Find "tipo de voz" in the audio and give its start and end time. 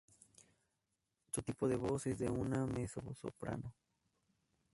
1.43-2.07